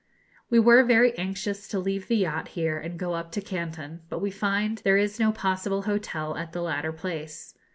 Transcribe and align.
We 0.49 0.57
were 0.57 0.83
very 0.83 1.15
anxious 1.15 1.67
to 1.67 1.77
leave 1.77 2.07
the 2.07 2.15
yacht 2.17 2.47
here 2.57 2.79
and 2.79 2.93
to 2.93 2.97
go 2.97 3.13
up 3.13 3.31
to 3.33 3.39
Canton; 3.41 4.01
but 4.09 4.17
we 4.17 4.31
find 4.31 4.79
there 4.79 4.97
is 4.97 5.19
no 5.19 5.31
possible 5.31 5.83
hotel 5.83 6.35
at 6.37 6.53
the 6.53 6.63
latter 6.63 6.91
place. 6.91 7.53